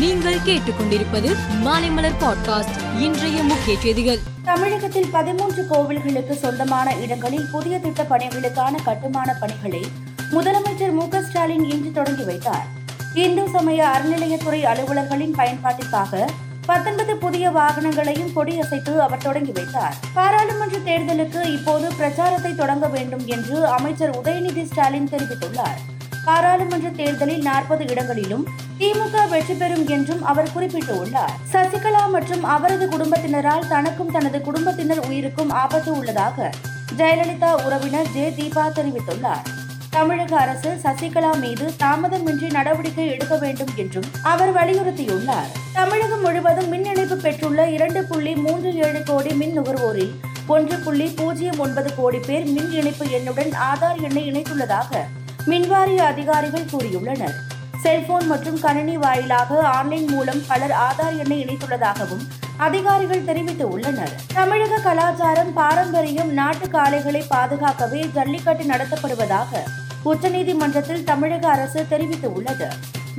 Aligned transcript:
நீங்கள் 0.00 0.36
கேட்டுக்கொண்டிருப்பது 0.36 1.36
மாலைமலர் 1.64 2.14
பாட்காஸ்ட் 2.20 3.00
இன்றைய 3.00 3.42
முக்கிய 3.42 3.78
செய்திகள். 3.80 4.18
தமிழகத்தில் 4.44 5.10
பதிமூன்று 5.10 5.66
கோவில்களுக்கு 5.70 6.32
சொந்தமான 6.32 6.94
இடங்களில் 6.94 7.48
புதிய 7.52 7.78
திட்ட 7.78 8.02
பணிகளுக்கான 8.02 8.74
கட்டுமான 8.84 9.34
பணிகளை 9.40 9.82
முதலமைச்சர் 10.30 10.92
மு 10.92 11.08
ஸ்டாலின் 11.22 11.70
இன்று 11.70 11.92
தொடங்கி 11.92 12.22
வைத்தார். 12.22 12.66
இந்து 13.14 13.48
சமய 13.48 13.88
அறநிலையத்துறை 13.88 14.62
அலுவலர்களின் 14.62 15.34
பயன்பாட்டிற்காக 15.34 16.28
பத்தொன்பது 16.66 17.16
புதிய 17.16 17.50
வாகனங்களையும் 17.50 18.32
கொடியசைத்து 18.36 18.96
அவர் 18.96 19.22
தொடங்கி 19.22 19.52
வைத்தார். 19.52 19.94
பாராளுமன்ற 20.14 20.78
தேர்தலுக்கு 20.78 21.52
இப்போது 21.52 21.94
பிரச்சாரத்தை 21.94 22.54
தொடங்க 22.54 22.88
வேண்டும் 22.88 23.26
என்று 23.26 23.66
அமைச்சர் 23.66 24.18
உதயநிதி 24.18 24.64
ஸ்டாலின் 24.64 25.08
தெரிவித்துள்ளார். 25.08 25.89
பாராளுமன்ற 26.24 26.88
தேர்தலில் 26.90 27.42
நாற்பது 27.42 27.86
இடங்களிலும் 27.86 28.46
திமுக 28.78 29.28
வெற்றி 29.28 29.54
பெறும் 29.54 29.88
என்றும் 29.88 30.24
அவர் 30.24 30.50
குறிப்பிட்டுள்ளார். 30.54 31.32
சசிகலா 31.52 32.10
மற்றும் 32.10 32.44
அவரது 32.44 32.88
குடும்பத்தினரால் 32.88 33.68
தனக்கும் 33.68 34.10
தனது 34.10 34.40
குடும்பத்தினர் 34.40 35.06
உயிருக்கும் 35.06 35.50
ஆபத்து 35.50 35.96
உள்ளதாக 35.96 36.50
ஜெயலலிதா 36.96 37.64
உறவினர் 37.66 38.10
ஜே. 38.12 38.30
தீபா 38.30 38.64
தெரிவித்துள்ளார். 38.68 39.42
தமிழக 39.90 40.36
அரசு 40.36 40.80
சசிகலா 40.82 41.38
மீது 41.38 41.74
தாமதமின்றி 41.78 42.50
நடவடிக்கை 42.50 43.06
எடுக்க 43.06 43.36
வேண்டும் 43.36 43.72
என்றும் 43.76 44.04
அவர் 44.22 44.54
வலியுறுத்தியுள்ளார். 44.54 45.48
தமிழகம் 45.72 46.20
முழுவதும் 46.20 46.68
மின் 46.68 46.84
இணைப்பு 46.84 47.16
பெற்றுள்ள 47.16 47.68
இரண்டு 47.68 48.04
புள்ளி 48.04 48.34
மூன்று 48.34 48.74
ஏழு 48.74 49.02
கோடி 49.02 49.34
மின் 49.34 49.58
நுகர்வோரில் 49.58 50.12
ஒன்று 50.46 50.78
புள்ளி 50.78 51.06
பூஜ்ஜியம் 51.06 51.58
ஒன்பது 51.58 51.94
கோடி 51.94 52.18
பேர் 52.18 52.44
மின் 52.44 52.70
இணைப்பு 52.70 53.04
எண்ணுடன் 53.04 53.52
ஆதார் 53.70 54.00
எண்ணை 54.02 54.32
இணைத்துள்ளதாக 54.32 55.04
மின்வாரிய 55.46 55.96
அதிகாரிகள் 55.96 56.70
கூறியுள்ளனர். 56.72 57.34
செல்போன் 57.82 58.26
மற்றும் 58.26 58.60
கணினி 58.60 58.96
வாயிலாக 58.96 59.60
ஆன்லைன் 59.60 60.08
மூலம் 60.08 60.42
பலர் 60.46 60.70
ஆதார் 60.70 61.16
எண்ணை 61.16 61.44
இணைத்துள்ளதாகவும் 61.44 62.24
அதிகாரிகள் 62.56 63.24
தெரிவித்து 63.24 63.68
உள்ளனர். 63.68 64.12
தமிழக 64.34 64.78
கலாச்சாரம் 64.78 65.52
பாரம்பரியம் 65.52 66.32
நாட்டு 66.32 66.68
காளைகளை 66.68 67.22
பாதுகாக்கவே 67.30 68.12
ஜல்லிக்கட்டு 68.12 68.64
நடத்தப்படுவதாக 68.64 69.62
உச்சநீதிமன்றத்தில் 70.04 71.04
தமிழக 71.04 71.48
அரசு 71.48 71.86
தெரிவித்து 71.88 72.32
உள்ளது 72.32 72.68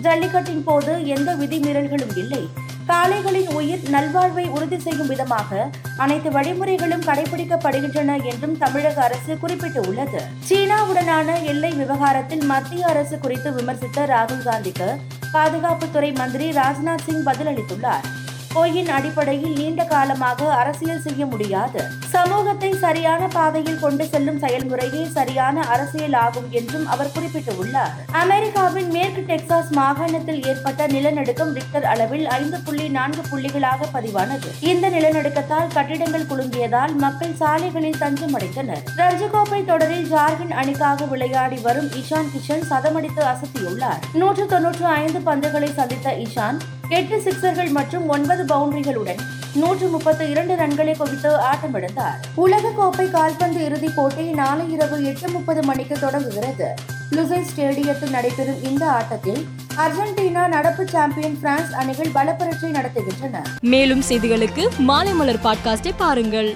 ஜல்லிக்கட்டின் 0.02 0.64
போது 0.64 1.08
எந்த 1.08 1.36
விதிமீறல்களும் 1.36 2.18
இல்லை. 2.18 2.50
காளைகளின் 2.92 3.50
உயிர் 3.54 3.84
நல்வாழ்வை 3.92 4.50
உறுதி 4.50 4.80
செய்யும் 4.80 5.08
விதமாக 5.08 5.70
அனைத்து 5.98 6.30
வழிமுறைகளும் 6.30 7.06
கடைபிடிக்கப்படுகின்றன 7.10 8.24
என்றும் 8.24 8.58
தமிழக 8.58 9.04
அரசு 9.04 9.38
குறிப்பிட்டுள்ளது. 9.42 10.22
சீனாவுடனான 10.50 11.44
எல்லை 11.44 11.72
விவகாரத்தில் 11.72 12.44
மத்திய 12.44 12.88
அரசு 12.88 13.18
குறித்து 13.18 13.52
விமர்சித்த 13.52 14.06
ராகுல் 14.06 14.46
காந்திக்கு 14.46 14.90
பாதுகாப்புத்துறை 15.34 16.16
மந்திரி 16.16 16.50
ராஜ்நாத் 16.50 17.06
சிங் 17.06 17.24
பதிலளித்துள்ளார். 17.26 18.08
பொய்யின் 18.54 18.90
அடிப்படையில் 18.90 19.54
நீண்ட 19.54 19.84
காலமாக 19.84 20.54
அரசியல் 20.54 21.02
செய்ய 21.02 21.26
முடியாது. 21.26 21.82
சமூகத்தை 22.10 22.74
சரியான 22.74 23.28
பாதையில் 23.28 23.80
கொண்டு 23.80 24.06
செல்லும் 24.06 24.40
செயல்முறையே 24.40 25.12
சரியான 25.12 25.62
அரசியல் 25.62 26.14
ஆகும் 26.14 26.48
என்றும் 26.50 26.88
அவர் 26.88 27.12
குறிப்பிட்டுள்ளார். 27.16 27.94
அமெரிக்காவின் 28.12 28.90
மேற்கு 28.90 29.22
டெக்சாஸ் 29.28 29.70
மாகாணத்தில் 29.70 30.44
ஏற்பட்ட 30.44 30.88
நிலநடுக்கம் 30.88 31.54
ரிக்டர் 31.54 31.84
அளவில் 31.84 32.28
ஐந்து 32.28 32.60
புள்ளி 32.60 32.90
நான்கு 32.90 33.24
புள்ளிகளாக 33.32 33.90
பதிவானது. 33.94 34.50
இந்த 34.60 34.90
நிலநடுக்கத்தால் 34.90 35.74
கட்டிடங்கள் 35.74 36.30
குலுங்கியதால் 36.32 36.96
மக்கள் 36.96 37.36
சாலைகளில் 37.36 38.00
தஞ்சமடைந்தனர். 38.00 38.84
ரஞ்சிகோப்பை 38.98 39.66
தொடரில் 39.66 40.12
ஜார்க்கண்ட் 40.14 40.52
அணிக்காக 40.52 41.06
விளையாடி 41.06 41.58
வரும் 41.58 41.90
இஷான் 42.02 42.32
கிஷன் 42.36 42.68
சதமடித்து 42.70 43.24
அசத்தியுள்ளார். 43.34 44.00
நூற்று 44.14 44.46
தொன்னூற்று 44.46 44.86
ஐந்து 44.86 45.20
பந்துகளை 45.20 45.74
சந்தித்த 45.74 46.16
இஷான் 46.16 46.60
எட்டு 46.92 47.18
சிக்சர்கள் 47.18 47.70
மற்றும் 47.70 48.08
ஒன்பது 48.08 48.44
பவுண்டரிகளுடன் 48.44 49.20
நூற்று 49.54 49.88
முப்பத்து 49.88 50.30
இரண்டு 50.30 50.56
ரன்களை 50.56 50.98
குவித்து 50.98 51.30
ஆட்டமிழந்தார். 51.30 52.18
உலக 52.36 52.70
கோப்பை 52.70 53.10
கால்பந்து 53.10 53.66
இறுதிப் 53.66 53.96
போட்டி 53.96 54.24
நாளை 54.24 54.72
இரவு 54.72 55.04
எட்டு 55.04 55.30
முப்பது 55.30 55.64
மணிக்கு 55.64 56.00
தொடங்குகிறது. 56.00 56.74
லுசை 57.12 57.44
ஸ்டேடியத்தில் 57.56 58.10
நடைபெறும் 58.10 58.64
இந்த 58.64 58.92
ஆட்டத்தில் 58.92 59.48
அர்ஜென்டினா 59.78 60.48
நடப்பு 60.48 60.88
சாம்பியன் 60.88 61.40
பிரான்ஸ் 61.40 61.74
அணிகள் 61.74 62.12
பலப்பரட்சை 62.16 62.72
நடத்துகின்றன. 62.72 63.44
மேலும் 63.62 64.04
செய்திகளுக்கு 64.10 64.68
மாலைமலர் 64.88 65.44
பாட்காஸ்டை 65.44 65.92
பாருங்கள். 65.98 66.56